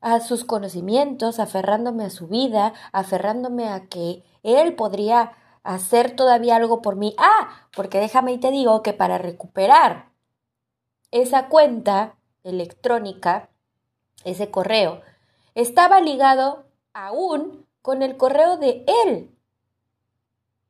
a 0.00 0.20
sus 0.20 0.44
conocimientos, 0.44 1.38
aferrándome 1.38 2.04
a 2.04 2.10
su 2.10 2.26
vida, 2.26 2.72
aferrándome 2.92 3.68
a 3.68 3.86
que 3.86 4.24
él 4.42 4.74
podría 4.74 5.32
hacer 5.62 6.16
todavía 6.16 6.56
algo 6.56 6.82
por 6.82 6.96
mí. 6.96 7.14
Ah, 7.18 7.68
porque 7.76 7.98
déjame 7.98 8.32
y 8.32 8.38
te 8.38 8.50
digo 8.50 8.82
que 8.82 8.92
para 8.92 9.18
recuperar 9.18 10.07
esa 11.10 11.48
cuenta 11.48 12.16
electrónica, 12.44 13.50
ese 14.24 14.50
correo, 14.50 15.02
estaba 15.54 16.00
ligado 16.00 16.66
aún 16.92 17.66
con 17.82 18.02
el 18.02 18.16
correo 18.16 18.56
de 18.56 18.84
él. 19.04 19.30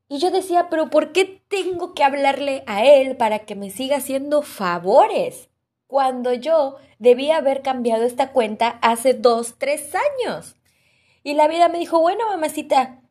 Y 0.09 0.19
yo 0.19 0.31
decía, 0.31 0.69
pero 0.71 0.89
¿por 0.89 1.13
qué 1.13 1.43
tengo 1.49 1.95
que 1.95 2.03
hablarle 2.03 2.65
a 2.67 2.85
él 2.85 3.17
para 3.17 3.41
que 3.41 3.55
me 3.55 3.71
siga 3.71 3.99
haciendo 3.99 4.43
favores? 4.43 5.51
Cuando 5.87 6.33
yo 6.33 6.77
debía 6.99 7.37
haber 7.37 7.63
cambiado 7.63 8.05
esta 8.05 8.33
cuenta 8.33 8.79
hace 8.83 9.15
dos, 9.15 9.57
tres 9.59 9.93
años. 9.95 10.57
Y 11.23 11.35
la 11.35 11.49
vida 11.49 11.69
me 11.69 11.79
dijo, 11.79 12.01
bueno, 12.01 12.27
mamacita, 12.27 13.03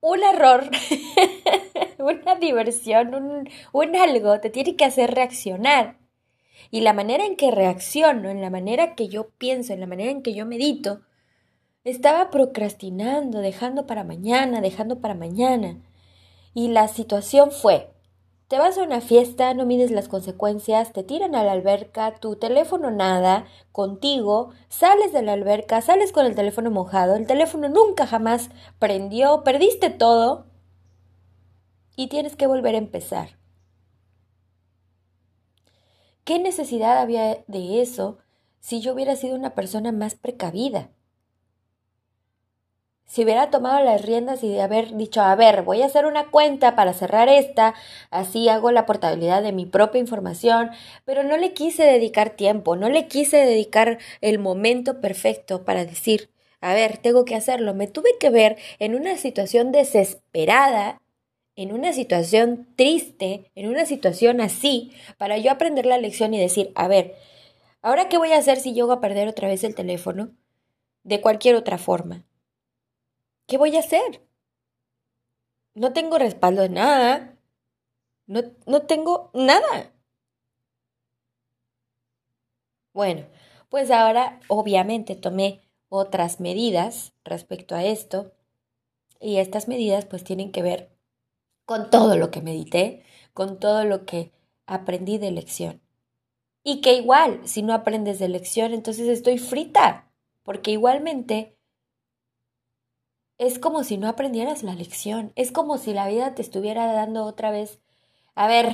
un 0.00 0.22
error, 0.22 0.70
una 2.06 2.36
diversión, 2.36 3.14
un, 3.14 3.48
un, 3.72 3.96
algo 3.96 4.40
te 4.40 4.50
tiene 4.50 4.76
que 4.76 4.84
hacer 4.84 5.14
reaccionar. 5.14 5.98
Y 6.70 6.80
la 6.80 6.92
manera 6.92 7.24
en 7.24 7.36
que 7.36 7.50
reacciono, 7.50 8.28
en 8.28 8.40
la 8.40 8.50
manera 8.50 8.94
que 8.94 9.08
yo 9.08 9.30
pienso, 9.38 9.72
en 9.72 9.80
la 9.80 9.86
manera 9.86 10.10
en 10.10 10.22
que 10.22 10.34
yo 10.34 10.46
medito, 10.46 11.00
estaba 11.84 12.30
procrastinando, 12.30 13.38
dejando 13.38 13.86
para 13.86 14.02
mañana, 14.02 14.60
dejando 14.60 15.00
para 15.00 15.14
mañana. 15.14 15.80
Y 16.54 16.68
la 16.68 16.88
situación 16.88 17.52
fue, 17.52 17.90
te 18.48 18.58
vas 18.58 18.78
a 18.78 18.82
una 18.82 19.00
fiesta, 19.00 19.54
no 19.54 19.66
mides 19.66 19.90
las 19.90 20.08
consecuencias, 20.08 20.92
te 20.92 21.02
tiran 21.02 21.34
a 21.34 21.44
la 21.44 21.52
alberca, 21.52 22.14
tu 22.14 22.36
teléfono 22.36 22.90
nada, 22.90 23.46
contigo, 23.72 24.50
sales 24.68 25.12
de 25.12 25.22
la 25.22 25.32
alberca, 25.32 25.80
sales 25.80 26.12
con 26.12 26.26
el 26.26 26.34
teléfono 26.34 26.70
mojado, 26.70 27.16
el 27.16 27.26
teléfono 27.26 27.68
nunca 27.68 28.06
jamás 28.06 28.50
prendió, 28.78 29.42
perdiste 29.44 29.90
todo 29.90 30.46
y 31.96 32.08
tienes 32.08 32.36
que 32.36 32.46
volver 32.46 32.74
a 32.74 32.78
empezar. 32.78 33.38
¿Qué 36.24 36.38
necesidad 36.38 36.98
había 36.98 37.44
de 37.46 37.80
eso 37.80 38.18
si 38.60 38.80
yo 38.80 38.94
hubiera 38.94 39.16
sido 39.16 39.36
una 39.36 39.54
persona 39.54 39.92
más 39.92 40.14
precavida? 40.14 40.90
si 43.06 43.22
hubiera 43.22 43.50
tomado 43.50 43.82
las 43.84 44.02
riendas 44.02 44.42
y 44.42 44.48
de 44.50 44.60
haber 44.60 44.96
dicho, 44.96 45.22
a 45.22 45.34
ver, 45.36 45.62
voy 45.62 45.82
a 45.82 45.86
hacer 45.86 46.06
una 46.06 46.30
cuenta 46.30 46.74
para 46.74 46.92
cerrar 46.92 47.28
esta, 47.28 47.74
así 48.10 48.48
hago 48.48 48.72
la 48.72 48.84
portabilidad 48.84 49.42
de 49.42 49.52
mi 49.52 49.64
propia 49.64 50.00
información, 50.00 50.70
pero 51.04 51.22
no 51.22 51.36
le 51.36 51.52
quise 51.54 51.84
dedicar 51.84 52.30
tiempo, 52.30 52.76
no 52.76 52.88
le 52.88 53.06
quise 53.06 53.38
dedicar 53.38 53.98
el 54.20 54.38
momento 54.38 55.00
perfecto 55.00 55.64
para 55.64 55.84
decir, 55.84 56.30
a 56.60 56.74
ver, 56.74 56.98
tengo 56.98 57.24
que 57.24 57.36
hacerlo. 57.36 57.74
Me 57.74 57.86
tuve 57.86 58.10
que 58.18 58.30
ver 58.30 58.56
en 58.80 58.94
una 58.96 59.16
situación 59.16 59.70
desesperada, 59.70 61.00
en 61.56 61.72
una 61.72 61.92
situación 61.94 62.68
triste, 62.76 63.50
en 63.54 63.68
una 63.68 63.86
situación 63.86 64.40
así, 64.40 64.92
para 65.16 65.38
yo 65.38 65.50
aprender 65.50 65.86
la 65.86 65.98
lección 65.98 66.34
y 66.34 66.38
decir, 66.38 66.70
a 66.74 66.86
ver, 66.86 67.16
¿ahora 67.80 68.08
qué 68.08 68.18
voy 68.18 68.32
a 68.32 68.38
hacer 68.38 68.58
si 68.58 68.74
llego 68.74 68.92
a 68.92 69.00
perder 69.00 69.26
otra 69.26 69.48
vez 69.48 69.64
el 69.64 69.74
teléfono? 69.74 70.30
De 71.02 71.20
cualquier 71.22 71.56
otra 71.56 71.78
forma. 71.78 72.26
¿Qué 73.46 73.58
voy 73.58 73.76
a 73.76 73.80
hacer? 73.80 74.22
No 75.74 75.92
tengo 75.92 76.18
respaldo 76.18 76.62
de 76.62 76.68
nada. 76.68 77.38
No, 78.26 78.42
no 78.66 78.82
tengo 78.82 79.30
nada. 79.34 79.92
Bueno, 82.92 83.26
pues 83.70 83.90
ahora 83.90 84.40
obviamente 84.48 85.16
tomé 85.16 85.60
otras 85.88 86.40
medidas 86.40 87.12
respecto 87.24 87.74
a 87.74 87.84
esto 87.84 88.32
Y 89.20 89.36
estas 89.38 89.68
medidas 89.68 90.06
pues 90.06 90.24
tienen 90.24 90.50
que 90.50 90.62
ver 90.62 90.95
con 91.66 91.90
todo 91.90 92.16
lo 92.16 92.30
que 92.30 92.40
medité, 92.40 93.04
con 93.34 93.58
todo 93.58 93.84
lo 93.84 94.06
que 94.06 94.32
aprendí 94.66 95.18
de 95.18 95.32
lección. 95.32 95.82
Y 96.62 96.80
que 96.80 96.94
igual, 96.94 97.46
si 97.46 97.62
no 97.62 97.74
aprendes 97.74 98.18
de 98.18 98.28
lección, 98.28 98.72
entonces 98.72 99.08
estoy 99.08 99.38
frita, 99.38 100.10
porque 100.42 100.70
igualmente 100.70 101.58
es 103.38 103.58
como 103.58 103.84
si 103.84 103.98
no 103.98 104.08
aprendieras 104.08 104.62
la 104.62 104.74
lección, 104.74 105.32
es 105.36 105.52
como 105.52 105.76
si 105.76 105.92
la 105.92 106.08
vida 106.08 106.34
te 106.34 106.42
estuviera 106.42 106.90
dando 106.92 107.24
otra 107.24 107.50
vez, 107.50 107.80
a 108.34 108.46
ver, 108.46 108.70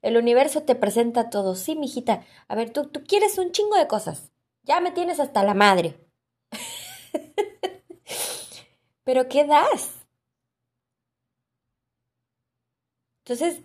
el 0.00 0.16
universo 0.16 0.62
te 0.62 0.74
presenta 0.74 1.30
todo, 1.30 1.54
sí, 1.54 1.76
mijita, 1.76 2.24
a 2.48 2.54
ver, 2.54 2.72
tú, 2.72 2.88
tú 2.88 3.04
quieres 3.04 3.38
un 3.38 3.52
chingo 3.52 3.76
de 3.76 3.88
cosas, 3.88 4.32
ya 4.62 4.80
me 4.80 4.92
tienes 4.92 5.20
hasta 5.20 5.44
la 5.44 5.54
madre. 5.54 5.98
Pero 9.04 9.28
¿qué 9.28 9.44
das? 9.44 10.01
Entonces, 13.24 13.62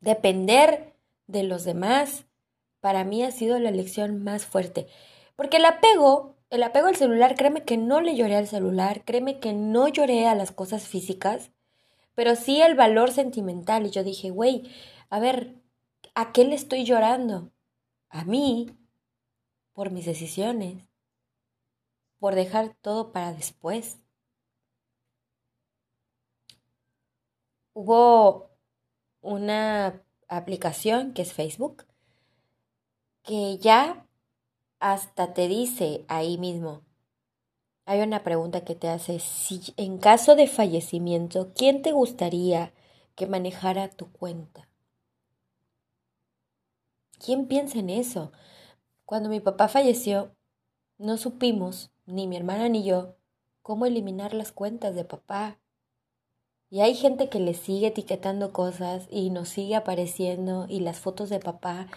depender 0.00 0.94
de 1.26 1.44
los 1.44 1.64
demás, 1.64 2.26
para 2.80 3.04
mí 3.04 3.22
ha 3.22 3.30
sido 3.30 3.58
la 3.58 3.70
lección 3.70 4.22
más 4.22 4.44
fuerte. 4.44 4.88
Porque 5.36 5.58
el 5.58 5.64
apego, 5.64 6.36
el 6.50 6.62
apego 6.62 6.88
al 6.88 6.96
celular, 6.96 7.34
créeme 7.36 7.64
que 7.64 7.76
no 7.76 8.00
le 8.00 8.16
lloré 8.16 8.36
al 8.36 8.48
celular, 8.48 9.04
créeme 9.04 9.38
que 9.38 9.52
no 9.52 9.88
lloré 9.88 10.26
a 10.26 10.34
las 10.34 10.50
cosas 10.50 10.88
físicas, 10.88 11.52
pero 12.14 12.34
sí 12.34 12.60
el 12.60 12.74
valor 12.74 13.12
sentimental. 13.12 13.86
Y 13.86 13.90
yo 13.90 14.02
dije, 14.02 14.30
güey, 14.30 14.70
a 15.10 15.20
ver, 15.20 15.54
¿a 16.14 16.32
qué 16.32 16.44
le 16.44 16.56
estoy 16.56 16.84
llorando? 16.84 17.52
A 18.08 18.24
mí, 18.24 18.66
por 19.72 19.90
mis 19.90 20.06
decisiones, 20.06 20.84
por 22.18 22.34
dejar 22.34 22.74
todo 22.82 23.12
para 23.12 23.32
después. 23.32 23.98
Hubo 27.72 28.50
una 29.20 30.02
aplicación 30.28 31.12
que 31.12 31.22
es 31.22 31.32
Facebook 31.32 31.86
que 33.22 33.58
ya 33.58 34.06
hasta 34.78 35.34
te 35.34 35.46
dice 35.46 36.04
ahí 36.08 36.38
mismo. 36.38 36.82
Hay 37.84 38.00
una 38.00 38.22
pregunta 38.22 38.64
que 38.64 38.74
te 38.74 38.88
hace, 38.88 39.18
si 39.18 39.74
en 39.76 39.98
caso 39.98 40.36
de 40.36 40.46
fallecimiento, 40.46 41.52
¿quién 41.54 41.82
te 41.82 41.92
gustaría 41.92 42.72
que 43.14 43.26
manejara 43.26 43.90
tu 43.90 44.10
cuenta? 44.12 44.68
¿Quién 47.18 47.46
piensa 47.46 47.78
en 47.78 47.90
eso? 47.90 48.32
Cuando 49.04 49.28
mi 49.28 49.40
papá 49.40 49.68
falleció, 49.68 50.34
no 50.98 51.18
supimos, 51.18 51.90
ni 52.06 52.26
mi 52.26 52.36
hermana 52.36 52.68
ni 52.68 52.84
yo, 52.84 53.16
cómo 53.62 53.86
eliminar 53.86 54.34
las 54.34 54.52
cuentas 54.52 54.94
de 54.94 55.04
papá. 55.04 55.58
Y 56.70 56.80
hay 56.80 56.94
gente 56.94 57.28
que 57.28 57.40
le 57.40 57.54
sigue 57.54 57.88
etiquetando 57.88 58.52
cosas 58.52 59.08
y 59.10 59.30
nos 59.30 59.48
sigue 59.48 59.74
apareciendo 59.74 60.66
y 60.68 60.80
las 60.80 61.00
fotos 61.00 61.28
de 61.28 61.40
papá. 61.40 61.88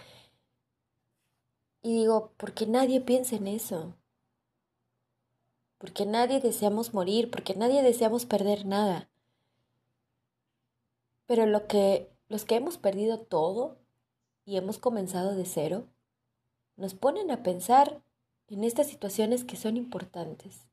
Y 1.80 1.94
digo, 1.94 2.32
porque 2.36 2.66
nadie 2.66 3.00
piensa 3.00 3.36
en 3.36 3.46
eso. 3.46 3.94
Porque 5.78 6.06
nadie 6.06 6.40
deseamos 6.40 6.92
morir, 6.92 7.30
porque 7.30 7.54
nadie 7.54 7.82
deseamos 7.82 8.26
perder 8.26 8.66
nada. 8.66 9.08
Pero 11.26 11.46
lo 11.46 11.66
que 11.66 12.14
los 12.28 12.44
que 12.44 12.56
hemos 12.56 12.78
perdido 12.78 13.20
todo 13.20 13.78
y 14.44 14.56
hemos 14.56 14.78
comenzado 14.78 15.34
de 15.34 15.44
cero, 15.44 15.88
nos 16.76 16.94
ponen 16.94 17.30
a 17.30 17.42
pensar 17.42 18.02
en 18.48 18.64
estas 18.64 18.88
situaciones 18.88 19.44
que 19.44 19.56
son 19.56 19.76
importantes. 19.76 20.66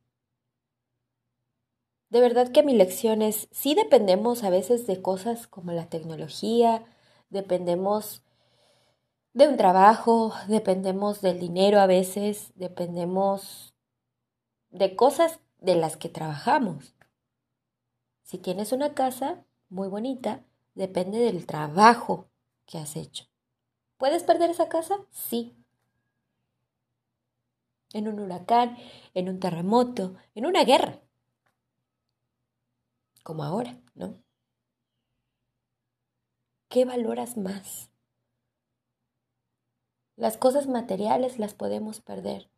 De 2.11 2.19
verdad 2.19 2.51
que 2.51 2.61
mi 2.61 2.73
lección 2.73 3.21
es, 3.21 3.47
sí 3.51 3.73
dependemos 3.73 4.43
a 4.43 4.49
veces 4.49 4.85
de 4.85 5.01
cosas 5.01 5.47
como 5.47 5.71
la 5.71 5.87
tecnología, 5.87 6.83
dependemos 7.29 8.21
de 9.31 9.47
un 9.47 9.55
trabajo, 9.55 10.33
dependemos 10.49 11.21
del 11.21 11.39
dinero 11.39 11.79
a 11.79 11.85
veces, 11.85 12.51
dependemos 12.55 13.73
de 14.71 14.93
cosas 14.97 15.39
de 15.61 15.75
las 15.75 15.95
que 15.95 16.09
trabajamos. 16.09 16.95
Si 18.23 18.37
tienes 18.37 18.73
una 18.73 18.93
casa 18.93 19.45
muy 19.69 19.87
bonita, 19.87 20.43
depende 20.75 21.17
del 21.17 21.45
trabajo 21.45 22.27
que 22.65 22.77
has 22.77 22.97
hecho. 22.97 23.23
¿Puedes 23.97 24.23
perder 24.23 24.49
esa 24.49 24.67
casa? 24.67 24.99
Sí. 25.11 25.55
En 27.93 28.09
un 28.09 28.19
huracán, 28.19 28.75
en 29.13 29.29
un 29.29 29.39
terremoto, 29.39 30.17
en 30.35 30.45
una 30.45 30.65
guerra 30.65 30.99
como 33.23 33.43
ahora, 33.43 33.77
¿no? 33.95 34.21
¿Qué 36.69 36.85
valoras 36.85 37.37
más? 37.37 37.89
Las 40.15 40.37
cosas 40.37 40.67
materiales 40.67 41.39
las 41.39 41.53
podemos 41.53 41.99
perder. 41.99 42.49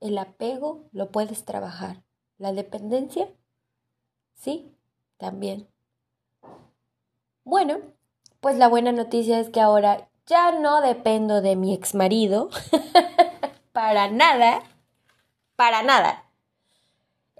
El 0.00 0.16
apego 0.16 0.88
lo 0.92 1.10
puedes 1.10 1.44
trabajar. 1.44 2.02
La 2.38 2.52
dependencia, 2.52 3.28
sí, 4.34 4.74
también. 5.18 5.68
Bueno, 7.44 7.80
pues 8.40 8.56
la 8.56 8.68
buena 8.68 8.92
noticia 8.92 9.40
es 9.40 9.50
que 9.50 9.60
ahora 9.60 10.08
ya 10.24 10.52
no 10.52 10.80
dependo 10.80 11.42
de 11.42 11.56
mi 11.56 11.74
ex 11.74 11.94
marido. 11.94 12.48
para 13.72 14.10
nada. 14.10 14.62
Para 15.56 15.82
nada. 15.82 16.29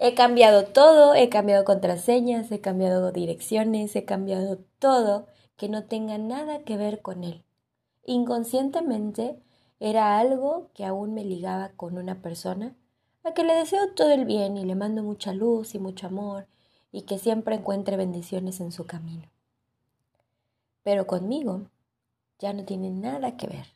He 0.03 0.15
cambiado 0.15 0.65
todo, 0.65 1.13
he 1.13 1.29
cambiado 1.29 1.63
contraseñas, 1.63 2.51
he 2.51 2.59
cambiado 2.59 3.11
direcciones, 3.11 3.95
he 3.95 4.03
cambiado 4.03 4.57
todo 4.79 5.27
que 5.57 5.69
no 5.69 5.83
tenga 5.83 6.17
nada 6.17 6.63
que 6.63 6.75
ver 6.75 7.03
con 7.03 7.23
él. 7.23 7.43
Inconscientemente 8.03 9.39
era 9.79 10.17
algo 10.17 10.71
que 10.73 10.85
aún 10.85 11.13
me 11.13 11.23
ligaba 11.23 11.69
con 11.73 11.99
una 11.99 12.19
persona 12.19 12.75
a 13.23 13.35
que 13.35 13.43
le 13.43 13.53
deseo 13.53 13.93
todo 13.93 14.09
el 14.09 14.25
bien 14.25 14.57
y 14.57 14.65
le 14.65 14.73
mando 14.73 15.03
mucha 15.03 15.33
luz 15.33 15.75
y 15.75 15.79
mucho 15.79 16.07
amor 16.07 16.47
y 16.91 17.03
que 17.03 17.19
siempre 17.19 17.57
encuentre 17.57 17.95
bendiciones 17.95 18.59
en 18.59 18.71
su 18.71 18.87
camino. 18.87 19.29
Pero 20.81 21.05
conmigo 21.05 21.67
ya 22.39 22.53
no 22.53 22.65
tiene 22.65 22.89
nada 22.89 23.37
que 23.37 23.45
ver. 23.45 23.67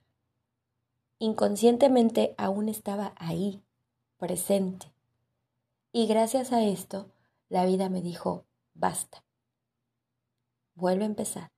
Inconscientemente 1.20 2.34
aún 2.40 2.68
estaba 2.68 3.14
ahí, 3.16 3.62
presente, 4.18 4.95
y 5.96 6.08
gracias 6.08 6.52
a 6.52 6.62
esto, 6.62 7.10
la 7.48 7.66
vida 7.66 7.88
me 7.88 8.02
dijo, 8.02 8.44
basta. 8.74 9.24
Vuelve 10.74 11.04
a 11.04 11.08
empezar 11.08 11.54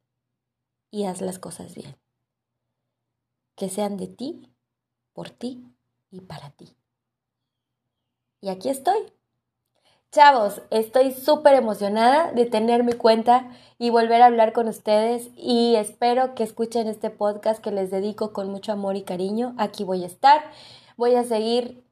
y 0.92 1.06
haz 1.06 1.22
las 1.22 1.40
cosas 1.40 1.74
bien. 1.74 1.98
Que 3.56 3.68
sean 3.68 3.98
de 3.98 4.06
ti, 4.06 4.54
por 5.14 5.32
ti 5.32 5.66
y 6.12 6.22
para 6.22 6.52
ti. 6.52 6.78
Y 8.40 8.50
aquí 8.50 8.70
estoy. 8.70 9.12
Chavos, 10.12 10.62
estoy 10.70 11.14
súper 11.14 11.56
emocionada 11.56 12.32
de 12.32 12.46
tener 12.46 12.84
mi 12.84 12.94
cuenta 12.94 13.52
y 13.80 13.90
volver 13.90 14.22
a 14.22 14.28
hablar 14.28 14.54
con 14.54 14.68
ustedes 14.68 15.32
y 15.36 15.78
espero 15.78 16.36
que 16.36 16.44
escuchen 16.44 16.88
este 16.88 17.10
podcast 17.10 17.60
que 17.60 17.72
les 17.72 17.90
dedico 17.90 18.34
con 18.34 18.52
mucho 18.52 18.72
amor 18.72 18.98
y 18.98 19.02
cariño. 19.02 19.56
Aquí 19.58 19.84
voy 19.84 20.04
a 20.04 20.08
estar. 20.08 20.44
Voy 20.96 21.16
a 21.16 21.24
seguir 21.24 21.87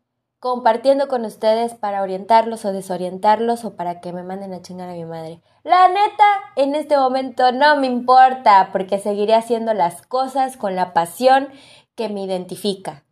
compartiendo 0.46 1.08
con 1.08 1.26
ustedes 1.26 1.74
para 1.74 2.04
orientarlos 2.04 2.66
o 2.66 2.72
desorientarlos 2.72 3.66
o 3.66 3.76
para 3.76 4.00
que 4.00 4.14
me 4.14 4.22
manden 4.22 4.54
a 4.54 4.62
chingar 4.62 4.88
a 4.88 4.94
mi 4.94 5.04
madre. 5.04 5.42
La 5.64 5.88
neta, 5.88 6.24
en 6.56 6.76
este 6.76 7.00
momento 7.00 7.52
no 7.52 7.78
me 7.78 7.88
importa 7.88 8.70
porque 8.72 9.00
seguiré 9.00 9.34
haciendo 9.34 9.74
las 9.74 10.04
cosas 10.04 10.56
con 10.56 10.76
la 10.76 10.94
pasión 10.94 11.50
que 11.96 12.10
me 12.10 12.24
identifica. 12.24 13.06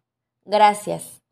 Gracias. 0.46 1.23